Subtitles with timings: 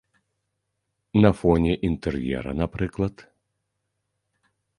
[1.25, 3.15] На фоне інтэр'ера, напрыклад.